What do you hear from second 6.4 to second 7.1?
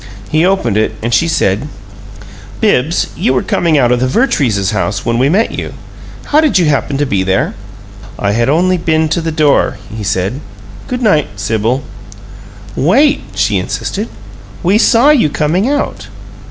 did you happen to